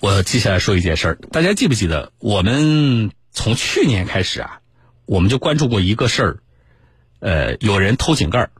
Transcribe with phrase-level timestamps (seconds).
[0.00, 2.12] 我接下来说一件事儿，大家记不记得？
[2.20, 4.60] 我们从去年开始啊，
[5.06, 6.38] 我们就关注过一个事儿，
[7.18, 8.50] 呃，有人偷井盖，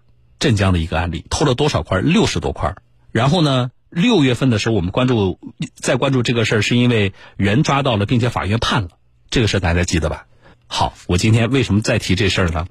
[0.41, 2.01] 镇江的一个案例，偷了多少块？
[2.01, 2.75] 六十多块。
[3.13, 5.39] 然后呢，六月份的时候，我们关注
[5.77, 8.91] 再关注这个事儿，是因为人抓到了，并且法院判了
[9.31, 10.27] 这个事儿，大家记得吧？
[10.67, 12.67] 好，我今天为什么再提这事儿呢？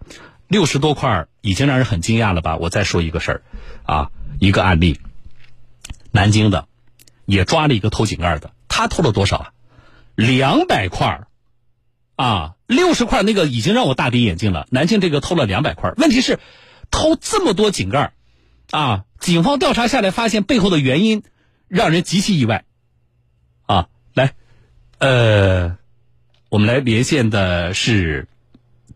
[0.49, 2.57] 六十多块已经让人很惊讶了吧？
[2.57, 3.41] 我再说一个事儿，
[3.83, 4.99] 啊，一个案例，
[6.11, 6.67] 南京的
[7.25, 8.51] 也抓了一个偷井盖的。
[8.77, 9.53] 他偷了多少啊？
[10.13, 11.21] 两百块
[12.15, 14.67] 啊，六十块那个已经让我大跌眼镜了。
[14.69, 16.37] 南京这个偷了两百块，问题是
[16.91, 18.13] 偷这么多井盖
[18.69, 21.23] 啊，警方调查下来发现背后的原因
[21.67, 22.65] 让人极其意外
[23.65, 23.87] 啊。
[24.13, 24.35] 来，
[24.99, 25.77] 呃，
[26.49, 28.27] 我们来连线的是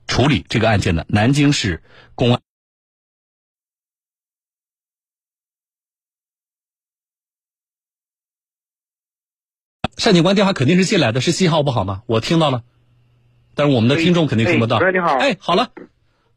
[0.05, 1.81] 处理这个案件的南京市
[2.13, 2.40] 公安。
[10.03, 12.01] 单警官电话肯定是进来的，是信号不好吗？
[12.07, 12.63] 我听到了，
[13.55, 14.79] 但是我们的听众肯定听不到。
[14.91, 15.69] 你好，哎，好了，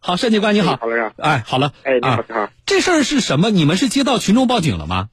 [0.01, 3.49] 好，单警官你好，好了呀，哎，好了，哎，你好，你好，这事儿是什么？
[3.51, 5.09] 你们是接到群众报警了吗？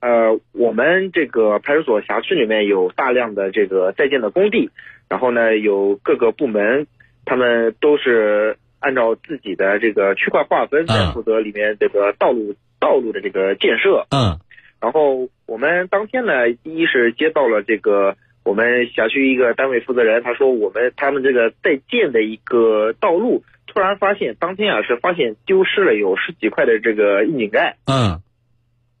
[0.00, 4.70] 呃，我们这个派出所辖区里面有大量的这个在建的工地，
[5.08, 6.86] 然后呢，有各个部门，
[7.26, 14.06] 他们都是按照自己的这个区块划分，在负责里面这个道路道路的这个建设。
[14.10, 14.40] 嗯。
[14.86, 28.22] 然后我们当天呢，第一是接到了这个我们辖区一个单位负责人，他说我们他们这个在建的一个道路，突然发现当天啊是发现丢失了有十几块的这个窨井盖，嗯，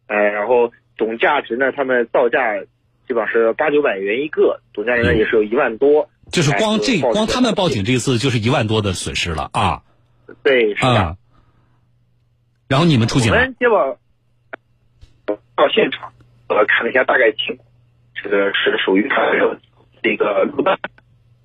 [0.08, 2.58] 哎，然后总价值呢，他们造价
[3.06, 9.84] 基本上是八九百元一个，总价值呢也是有一万多，就是光这光他们报警这次就是一万多的损失了啊，
[10.42, 11.16] 对，是的，
[12.68, 13.96] 然后你们出警了，我们接报。
[15.56, 16.12] 到现场，
[16.48, 17.66] 呃，看了一下大概情况，
[18.22, 19.16] 这个是属于它
[20.02, 20.78] 这个路段，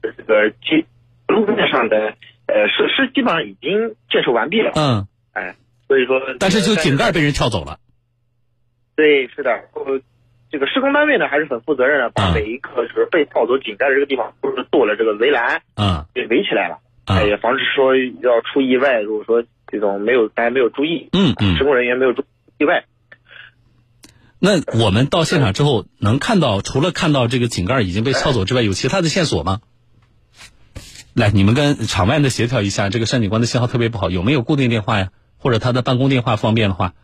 [0.01, 0.85] 这个基
[1.27, 2.13] 路面上的
[2.45, 4.71] 呃设施基本上已经建设完毕了。
[4.75, 5.55] 嗯，哎，
[5.87, 7.79] 所以说，但是就井盖被人撬走了。
[8.95, 10.01] 对，是的，呃，
[10.51, 18.99] 这个施工单位呢还是很负责任的，把每一个就是被撬走井盖的这个地方都是做了这个围栏，嗯，给围起来了，哎，也防止说要出意外。
[19.01, 22.23] 如果说这种没有大家没有注意，嗯嗯，施工人员没有注
[22.59, 22.83] 意外。
[24.43, 29.61] 那我们到现场之后，能看到除了看到这个井盖已经被撬走之外，有其他的线索吗？
[31.13, 32.89] 来，你们跟场外的协调一下。
[32.89, 35.09] 这个单警官的信号特别不好，有没有固定电话呀？
[35.37, 36.95] 或者他的办公电话方便的话，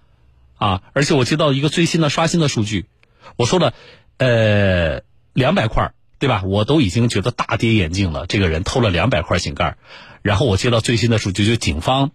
[0.56, 0.82] 啊！
[0.94, 2.88] 而且我接到一个最新的刷新的数据，
[3.36, 3.76] 我说了，
[4.18, 5.04] 呃，
[5.34, 6.42] 两百块，对吧？
[6.44, 8.26] 我都已经觉得大跌眼镜了。
[8.26, 9.78] 这个人偷了两百块井盖，
[10.24, 12.10] 然后我接到最新的数据，就警方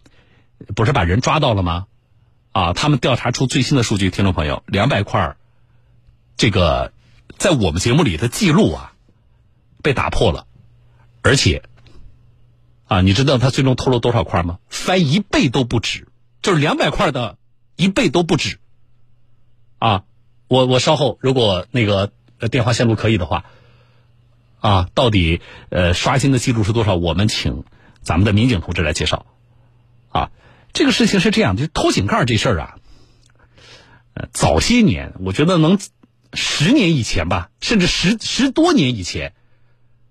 [0.75, 1.87] 不是把人抓到了吗？
[2.53, 5.37] 啊，他们调查出最新的数据，听众朋友，两百块
[6.37, 6.93] 这个
[7.39, 8.93] 在我们节目里的记录啊，
[9.83, 10.47] 被打破了，
[11.23, 11.63] 而且
[12.87, 14.59] 啊，你知道他最终偷了多少块吗？
[14.69, 16.09] 翻一倍都不止，
[16.43, 17.39] 就是两百块的
[17.77, 18.59] 一倍都不止。
[19.79, 20.05] 啊，
[20.49, 22.13] 我我稍后如果那个
[22.51, 23.47] 电话线路可以的话，
[24.61, 25.41] 啊，到底
[25.71, 26.97] 呃刷新的记录是多少？
[26.97, 27.65] 我们请
[28.03, 29.25] 咱们的民警同志来介绍。
[30.11, 30.31] 啊。
[30.73, 32.77] 这个事情是这样，就偷井盖这事儿啊，
[34.15, 35.79] 呃，早些年我觉得能
[36.33, 39.35] 十年以前吧，甚至十十多年以前，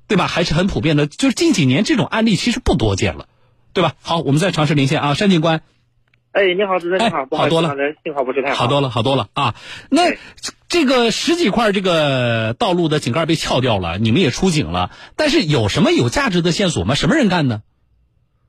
[0.08, 0.28] 对吧？
[0.28, 1.08] 还是很普遍的。
[1.08, 3.28] 就是近几年这种案例其实不多见了，
[3.74, 3.96] 对吧？
[4.02, 5.62] 好，我们再尝试连线啊，山警官。
[6.32, 8.56] 哎，你好，主持人你好，好多了，信号不是太好。
[8.56, 9.56] 好多了，好多了啊！
[9.90, 10.16] 那
[10.70, 16.96] 这个十几块这个道路的井盖被撬掉了，你们也出警了，但是有什么有价值的线索吗？
[16.96, 17.64] 什么人干的？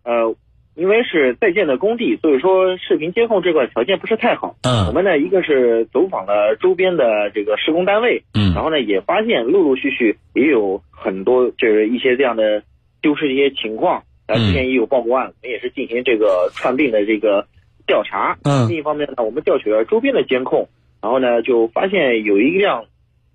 [0.05, 0.37] 呃。
[0.75, 4.57] 因为是在建的工地，所以说视频监控这块条件不是太好。
[4.63, 12.63] 嗯，我们呢一个是走访了周边的这个施工单位，嗯，然后呢也发现陆陆续续也有很多就是一些这样的
[13.03, 14.05] 丢失一些情况。
[14.27, 17.49] 啊，之前也有报过案，我们也是进行这个串并的这个
[17.87, 18.39] 调查。
[18.45, 20.69] 嗯，另一方面呢，我们调取了周边的监控，
[21.03, 22.85] 然后呢就发现有一辆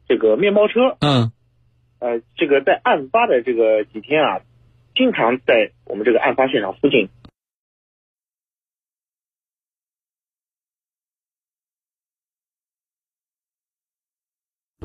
[0.07, 0.95] 这个面包车。
[1.01, 1.31] 嗯，
[1.99, 4.39] 呃，这个在案发的这个几天啊，
[4.95, 7.09] 经常在我们这个案发现场附近。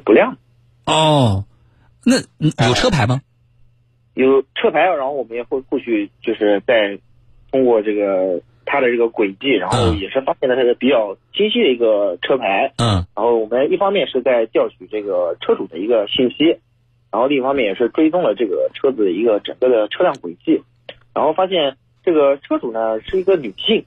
[0.04, 0.36] 不亮，
[0.86, 1.44] 哦，
[2.04, 2.16] 那
[2.66, 3.20] 有车牌吗？
[4.14, 6.98] 有车牌，然后我们也会后续就是在
[7.50, 12.72] 通过这个它的这个轨迹，然后也是发现了它的比较清晰的一个车牌。
[12.76, 16.58] 嗯，然后我们一方面是在调取这个车主的一个信息，
[17.10, 20.62] 然后另一方面也是追踪了这个车子的一个整个的车辆轨迹，
[21.14, 23.84] 然后发现这个车主呢是一个女性，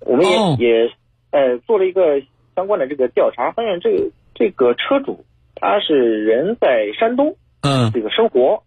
[0.00, 0.24] 我们
[0.58, 0.92] 也也
[1.30, 2.22] 呃做了一个
[2.54, 4.10] 相关的这个调查，发现这个。
[4.38, 5.24] 这个车主
[5.56, 7.90] 他是人在山东，嗯。
[7.92, 8.62] 这个生活，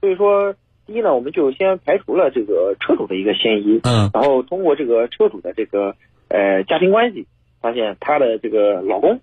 [0.00, 0.54] 所以说
[0.86, 4.08] 第一呢，我们就先排除了这个车主的一个嫌疑，嗯。
[4.14, 5.96] 然后通过这个车主的这个
[6.28, 7.26] 呃家庭关系，
[7.60, 9.20] 发现她的这个老公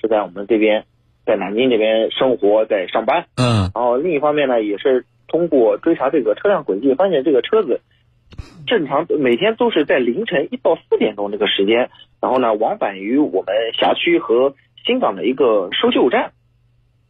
[0.00, 0.84] 是在我们这边，
[1.24, 3.70] 在南京这边生活在上班，嗯。
[3.74, 7.80] 然后另一方面呢，也是通过追查这个车辆轨迹，发现这个车子
[8.66, 11.88] 正常每天都是在凌晨一到四点钟这个时间，
[12.20, 16.32] 然后呢往返于我们辖区和新港的一个收旧站。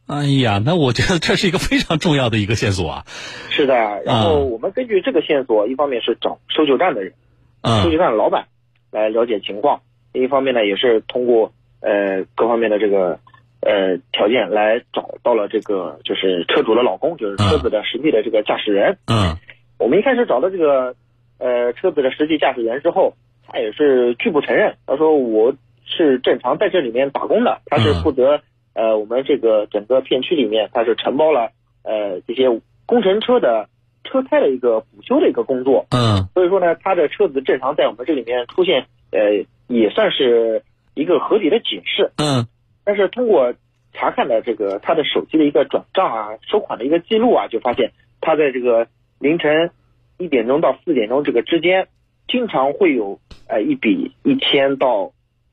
[0.07, 3.05] 哎呀，那我觉得这是一个非常重要的一个线索啊。
[3.51, 3.75] 是的，
[4.05, 7.15] 然后我们根据这个线索，一方面是找收旧站的人，
[7.63, 8.47] 收旧嗯站的老板
[8.91, 9.81] 来了解情况；
[10.13, 13.21] 另一方面呢，也是通过呃各方面的这个
[13.61, 18.99] 呃条件来找到了这个就是车主的老公，就是车子的实际的这个驾驶人。
[19.07, 19.37] 嗯
[19.79, 20.95] 我们一开始找到这个
[21.39, 23.15] 呃车子的实际驾驶员之后，
[23.47, 28.41] 他也是拒不承认，他说我是正常在这里面打工的，他是负责、
[28.75, 31.51] 呃我们这个整个片区里面，他是承包了
[31.83, 32.49] 呃这些
[32.87, 33.69] 工程车的
[34.05, 40.63] 车胎的一个补修的一个工作，嗯所以说呢，他的车子正常在我们这里面出现，呃也算是
[40.95, 42.13] 一个合理的解释。
[42.17, 42.47] 嗯
[42.85, 43.55] 但是通过
[43.93, 48.89] 查看的这个他的手机的一个转账啊、收款的一个记录啊，就发现他在这个
[49.21, 49.71] 凌晨
[50.19, 51.89] 一点钟到四点钟这个之间，
[52.27, 55.13] 经常会有呃一笔一千到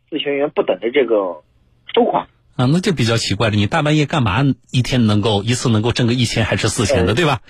[0.09, 1.43] 四千元不等的这个
[1.93, 2.27] 收款。
[2.55, 3.55] 啊，那就比较奇怪了。
[3.55, 4.43] 你大半夜干嘛？
[4.71, 7.41] 一天能够一次能够挣个一千还是四千的，嗯对吧？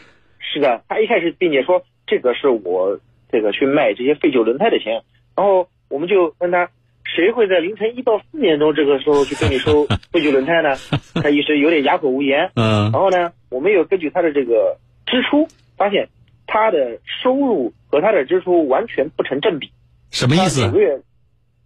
[0.54, 3.00] 是的，他一开始并且说这个是我
[3.32, 5.02] 这个去卖这些废旧轮胎的钱，
[5.36, 6.70] 然后我们就问他，
[7.06, 10.76] 谁会在凌晨一到四点钟这个时候去跟你收 废旧轮胎呢？
[11.16, 12.52] 他一时有点哑口无言。
[12.56, 14.78] 嗯然后呢，我们又根据他的这个
[15.08, 16.10] 支出，发现
[16.46, 19.72] 他的收入和他的支出完全不成正比。
[20.12, 20.80] 什么意思他每个？
[20.80, 21.02] 月，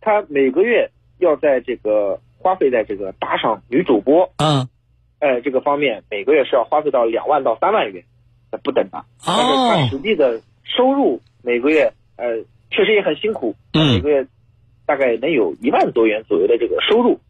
[0.03, 4.67] 他每个月要在这个花费在这个打赏女主播，嗯
[5.19, 8.03] 呃，这个方面每个月是要花费到两万到三万元，
[8.51, 9.05] 呃不等的。
[9.25, 14.27] 但是他哦实际的收入每个月，呃，确实也很辛苦，嗯每个月
[14.85, 17.21] 大概能有一万多元左右的这个收入。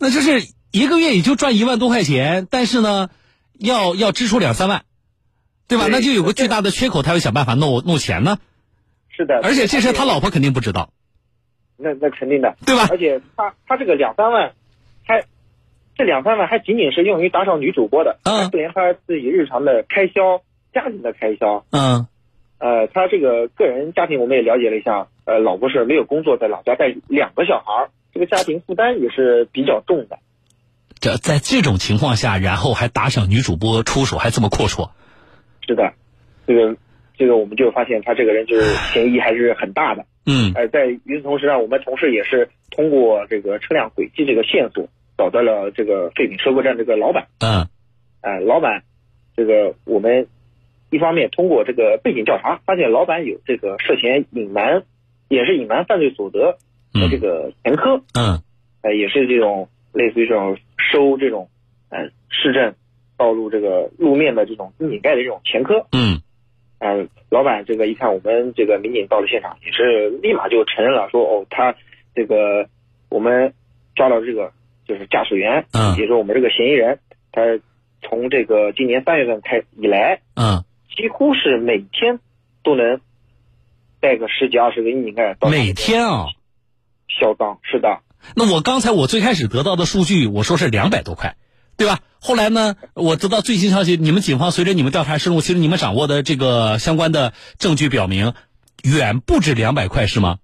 [0.00, 3.10] 那就是一个月也就赚一万多块钱，但是呢，
[3.58, 4.82] 要要支出两三万，
[5.68, 5.84] 对吧？
[5.84, 8.38] 对那就有个巨大的缺口，他要想办法弄弄钱呢。
[9.10, 10.90] 是的，而且这事他老婆肯定不知道，
[11.78, 12.88] 那那肯定的，对吧？
[12.90, 14.52] 而且他他这个两三万，
[15.06, 15.24] 还
[15.96, 20.42] 这两三万还仅仅是用于打赏女主播的，嗯还不连他自己日常的开销、
[20.74, 21.64] 家庭的开销。
[21.70, 22.06] 嗯
[22.58, 30.18] 呃，他这个个人家庭我们也了解了一下，呃，老婆是没有工作，在老家带两个小孩儿，这个家庭负担也是比较重的。
[30.98, 34.90] 这在这种情况下，然后还打赏女主播出手，还这么阔绰，
[35.64, 35.92] 是的，
[36.48, 36.76] 这个
[37.16, 40.04] 这个我们就发现他这个人就是嫌疑还是很大的。
[40.30, 44.86] 嗯呃，在与此同时呢，我们同事也是通过这个车辆轨迹这个线索，
[45.16, 47.26] 找到了这个废品收购站这个老板。
[47.40, 47.66] 嗯
[48.20, 48.82] 呃，老板，
[49.36, 50.26] 这个我们
[50.90, 54.82] 一方面通过这个背景调查，发现老板有这个涉嫌隐瞒，
[55.28, 56.58] 也是隐瞒犯罪所得
[56.92, 58.42] 的这个前科，嗯
[58.82, 61.48] 呃，也是这种类似于这种收这种
[61.88, 62.74] 呃市政
[63.16, 65.86] 道路这个路面的这种窨井盖的这种前科。
[65.92, 66.20] 嗯
[66.78, 71.74] 呃，老板这个一看我们这个民警到了现场，也是立马就承认了，说哦，他
[72.14, 72.68] 这个
[73.08, 73.54] 我们
[73.96, 74.52] 抓到这个
[74.86, 77.00] 就是驾驶员，嗯也就是我们这个嫌疑人，
[77.32, 77.42] 他
[78.02, 80.64] 从这个今年三月份开以来，嗯，
[80.96, 82.20] 几乎是每天
[82.62, 83.00] 都能
[84.00, 86.26] 带个十几二十个窨井盖到每天啊。
[87.08, 87.58] 销赃。
[87.62, 88.00] 是的，
[88.36, 91.36] 那我刚才我最开始得到的数据，我说是两百多块，
[91.76, 91.98] 对吧？
[92.20, 98.34] 后来呢，我得到最新消息，你们警方随着你们调查深入，其实你们掌握的这个相关的证据表明，
[98.82, 100.38] 远不止两百块，是吗？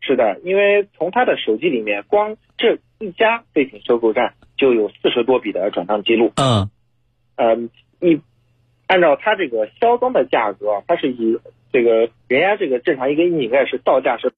[0.00, 6.32] 是的，因为从他的手机里面，光这一家废品收购站就有四十多笔的转账记录。
[6.36, 6.68] 嗯
[7.36, 8.20] 嗯，你
[8.86, 11.38] 按照他这个销赃的价格，他是以
[11.72, 14.32] 这个人家这个正常一个窨井盖是到价是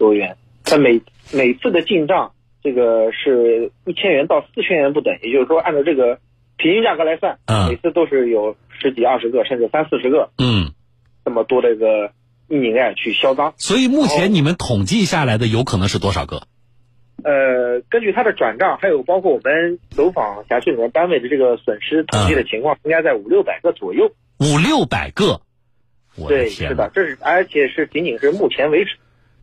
[0.00, 2.32] 多元，它每每次的进账
[2.64, 6.18] 这个是一千元到四千元不等，也就是说按照这个
[6.56, 10.72] 平均价格来算，嗯每次都是有十几二十个甚至三四十个嗯。
[11.22, 12.12] 这么多的一个
[12.48, 13.52] 窨井盖去销赃。
[13.58, 16.42] 所以目前你们统计下来的有可能是多少个？
[17.22, 24.12] 呃，根据他的转账，还有包括我们走访辖区里面单位的这个损失统计的情况，应该在五六百个左右。
[24.38, 25.42] 五六百个。
[26.26, 26.90] 对，是的，！
[26.92, 28.96] 这是而且是仅仅是目前为止，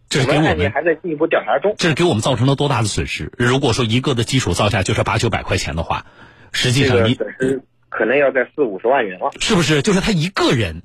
[0.09, 1.75] 这是给我我们还在进一步调查中。
[1.77, 3.31] 这是给我们造成了多大的损失？
[3.37, 6.05] 如果说一个的基础造价就是八九百块钱的话，
[6.51, 9.31] 实际这个上你损失可能要在四五十万元了。
[9.39, 10.83] 是不是就是他一个人，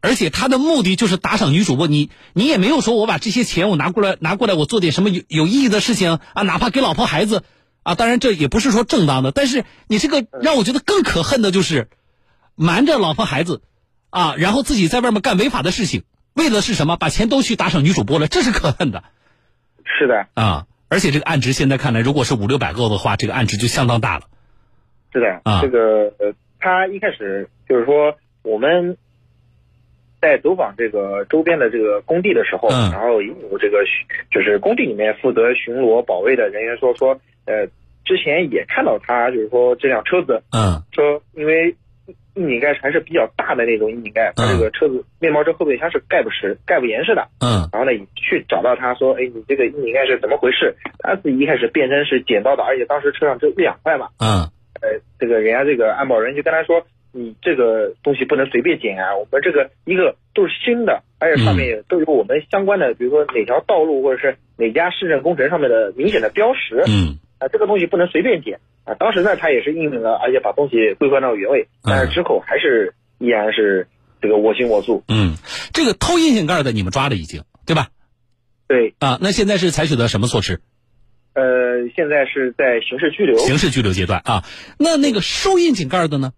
[0.00, 7.42] 而且他的目的就是打赏女主播，你你也没有说我把这些钱我拿过来拿过来我做点什么有有意义的事情啊，哪怕给老婆孩子
[7.82, 11.88] 啊，当然这也不是说正当的，但是你这个让我觉得更可恨的就是
[12.54, 13.60] 瞒着老婆孩子
[14.10, 16.04] 啊，然后自己在外面干违法的事情，
[16.34, 16.96] 为的是什么？
[16.96, 19.04] 把钱都去打赏女主播了，这是可恨的。
[19.84, 24.24] 是的，啊，而且这个案值现在看来，如果是五六百个的话，这个案值就相当大了。
[25.12, 28.96] 是的，啊这个呃，他一开始就是说我们
[30.20, 33.84] 在走访这个周边的这个工地的时候，嗯然后有这个
[34.30, 37.66] 就是工地里面负责巡逻保卫的人员说说，呃，
[38.04, 41.76] 之前也看到他就是说这辆车子嗯说因为。
[42.34, 47.28] 硬井盖还是比较大的那种硬井盖，它这个车子面包车后备箱是盖不实、盖不严实的。
[47.40, 50.74] 嗯然后呢，去找到他说，哎，你这个硬井盖是怎么回事？
[51.00, 54.08] 他自己一开始辩称是捡到的，而且当时车上只有一两块嘛。
[54.18, 54.48] 嗯
[54.80, 68.94] 呃，这个人家这个安保人就跟他说，你这个东西不能随便捡啊，我们这个一个都是新的，而且上面也都有我们相关的，比如说哪条道路或者是哪家市政工程上面的明显的标识嗯啊，这个东西不能随便捡啊。
[68.94, 73.88] 当时呢，他也是应允了，而且把东西归还到原位，但是之后还是依然是
[74.20, 75.02] 这个我行我素。
[75.08, 75.34] 嗯，
[75.72, 77.88] 这个偷硬井盖的你们抓了已经对吧？
[78.68, 80.60] 对，啊，那现在是采取的什么措施？
[81.34, 84.44] 呃，现在是在刑事拘留，刑事拘留阶段啊。
[84.78, 86.32] 那那个收硬井盖的呢？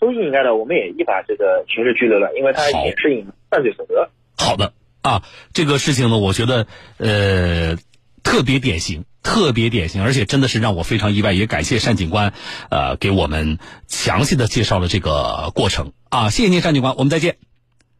[0.00, 4.10] 收硬井盖的我们也依法这个刑事拘留了，因为他也是引犯罪所得。
[4.36, 4.72] 好的
[5.02, 5.22] 啊，
[5.52, 6.66] 这个事情呢，我觉得
[6.98, 7.76] 呃
[8.22, 12.32] 特别典型，特别典型，而且真的是让我非常意外，也感谢单警官
[12.70, 17.36] 呃给我们详细的介绍了这个过程啊，谢谢您，单警官，我们再见。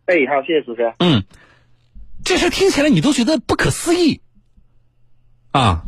[0.07, 0.95] 哎，好，谢谢主持人。
[1.01, 1.25] 嗯，
[2.25, 4.23] 这事听起来你都觉得不可思议
[5.53, 5.85] 啊。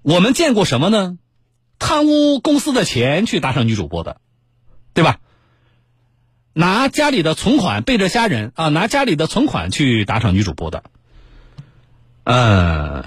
[0.00, 1.18] 我们见过什么呢？
[1.78, 4.18] 贪污公司的钱去打赏女主播的，
[4.94, 5.18] 对吧？
[6.54, 10.82] 拿家里的存款背着家人啊，拿家里的存款去打赏女主播的，
[12.24, 12.99] 呃，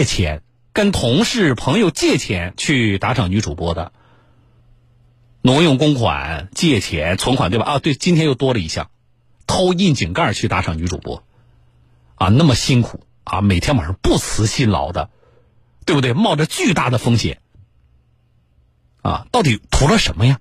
[0.00, 0.42] 借钱
[0.72, 3.92] 跟同事朋友借钱去打赏女主播的，
[5.42, 7.66] 挪用公款、借钱、存款，对吧？
[7.66, 8.90] 啊，对，今天又多了一项，
[9.46, 11.22] 偷窨井盖去打赏女主播，
[12.14, 15.10] 啊，那么辛苦啊，每天晚上不辞辛劳的，
[15.84, 16.14] 对不对？
[16.14, 17.42] 冒着巨大的风险，
[19.02, 20.40] 啊，到底图了什么呀？